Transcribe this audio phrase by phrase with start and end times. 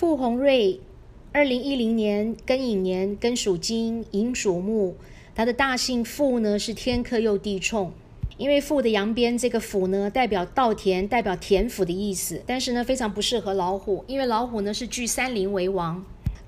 [0.00, 0.80] 傅红瑞，
[1.30, 4.96] 二零一零年庚寅年，庚属金，寅属木。
[5.34, 7.92] 他的大姓傅呢是天克又地冲，
[8.38, 12.40] 因为傅的阳边这个府呢代表稻田，代表田府的意思。
[12.46, 16.02] 但是呢非常不适合老虎，因为老虎呢是聚山林为王，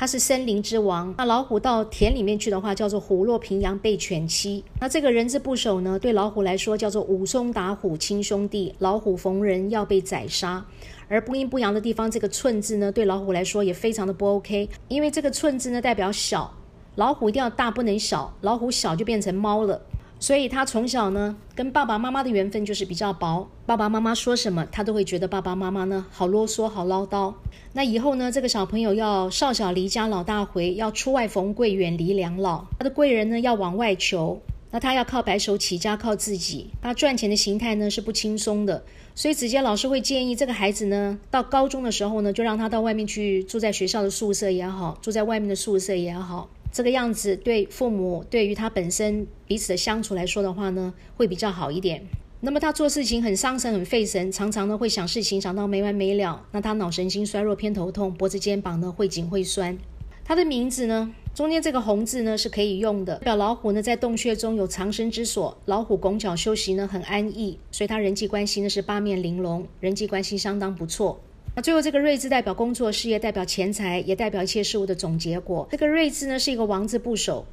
[0.00, 1.12] 它是森林之王。
[1.18, 4.62] 那老虎到田里面去的话，叫做虎落平阳被犬欺。
[4.80, 10.64] 那这个人字部首呢，对老虎来说叫做武松打虎亲兄弟，老虎逢人要被宰杀。
[11.08, 16.54] 而不阴不阳的地方，这个寸字呢，对老虎来说也非常的不 OK，因为这个寸字呢代表小，
[16.94, 19.82] 老虎一定要大不能小，老虎小就变成猫了，
[20.20, 27.32] 所以他从小呢跟爸爸妈妈的缘分就是比较薄，爸爸妈妈说什么他都会觉得爸爸妈妈呢好啰嗦好唠叨。
[27.72, 34.40] 那以后呢这个小朋友要少小离家老大回，要出外逢贵远离两老，他的贵人呢要往外求。
[34.70, 36.68] 那他要靠白手起家，靠自己。
[36.82, 52.06] 他赚钱的形态呢是不轻松的，所以子杰老师会建议这个孩子呢，到高中的时候呢，就让他到外面去住在学校的宿舍也好，住在外面的宿舍也好，这个样子对父母对于他本身彼此的相处来说的话呢，会比较好一点。
[52.40, 56.46] 那么他做事情很伤神、很费神，常常呢会想事情想到没完没了。
[56.52, 59.76] 那他脑神经衰弱、偏头痛，脖子、肩膀呢会紧会酸。
[60.24, 61.12] 他的名字呢？
[61.34, 71.20] 中间这个红字呢是可以用的，表老虎呢在洞穴中有藏身之所，老虎拱脚休息呢很安逸，所以他人际关系呢是八面玲珑，人际关系相当不错。
[71.58, 75.66] 那最后这个瑞字代表工作事业，代表钱财，也代表一切事物的总结果。
[75.72, 77.44] 这个瑞字呢是一个王字部首，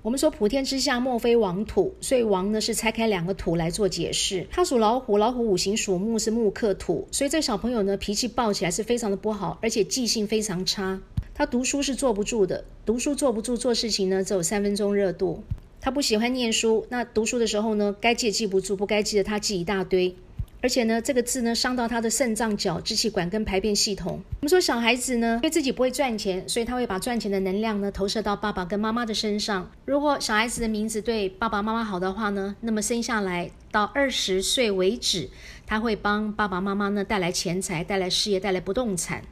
[0.00, 4.46] 我们说普天之下莫非王土，所以王呢是拆开两个土来做解释。
[4.50, 10.98] 他属老虎，老虎五行属木，是木克土，所以这小朋友呢脾气暴起来是非常的不好，而且记性非常差。
[11.34, 15.42] 他读书是坐不住的，读书坐不住，做事情呢只有三分钟热度。
[15.78, 20.16] 他不喜欢念书，那读书的时候呢，该记记不住，不该记的他记一大堆。
[20.62, 24.22] 而且呢，这个字呢伤到他的肾脏、角、支气管跟排便系统。
[24.40, 29.68] 我们说小孩子呢，因为自己不会赚钱，所以他会把赚钱的能量呢投射到爸爸跟妈妈的身上。
[29.84, 35.28] 如果小孩子的名字对爸爸妈妈好的话呢，那么生下来到二十岁为止，
[35.66, 39.24] 他会帮爸爸妈妈呢带来钱财、带来事业、带来不动产。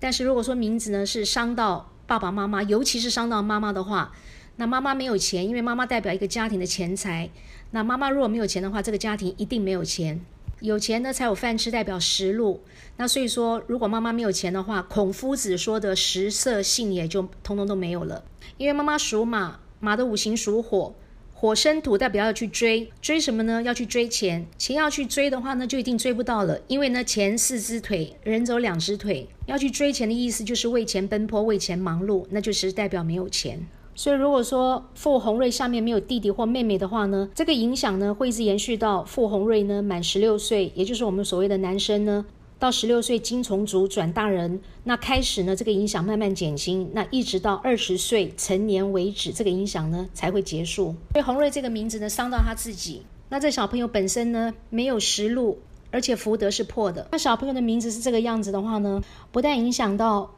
[0.00, 4.10] 但是如果说名字呢是伤到爸爸妈妈，尤其是伤到妈妈的话，
[4.56, 7.30] 那妈妈没有钱，因为妈妈代表一个家庭的钱财。
[7.70, 10.20] 那妈妈如果没有钱的话，这个家庭一定没有钱。
[10.64, 12.62] 有钱呢才有饭吃，代表食禄。
[12.96, 18.24] 那所以说，如果妈妈没有钱的话，孔夫子说的食色性也就通通都没有了。
[18.56, 20.94] 因为妈妈属马，马的五行属火。
[21.34, 23.62] 火生土代表要去追，追什么呢？
[23.62, 26.58] 要去追钱，钱要去追的话呢，就一定追不到了。
[26.68, 33.66] 因为呢，钱四只腿，人走两只腿，要去追钱的意思就是为钱奔波，为钱忙碌，那就是代表没有钱。
[33.94, 42.24] 所以如果说傅红瑞下面没有弟弟或妹妹的话呢，这个影响呢会一直延续到傅红瑞呢满十六岁，也就是我们所谓的男生呢。
[42.56, 50.94] 到十六岁金虫族转大人，那开始呢，这个影响慢慢减轻，那一直到二十岁成年为止，这个影响呢才会结束。
[51.12, 55.58] 所以洪瑞这个名字呢伤到他自己，那这小朋友本身呢没有实路，
[55.90, 57.06] 而且福德是破的。
[57.12, 60.30] 那小朋友的名字是这个样子的话呢，不但影响到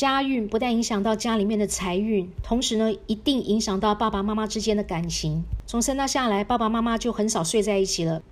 [0.00, 5.42] 家运，不但影响到家里面的财运，同时呢一定影响到爸爸妈妈之间的感情。
[5.66, 8.22] 从生到下来，爸爸妈妈就很少睡在一起了。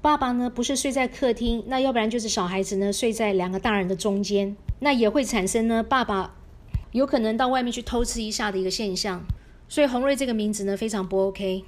[0.00, 6.36] 爸爸呢不是睡在客厅，那要不然就是小孩子呢睡在两个大人的中间，那也会产生呢爸爸
[6.92, 9.24] 有可能到外面去偷吃一下的一个现象，
[9.68, 11.64] 所以洪瑞这个名字呢非常不 OK。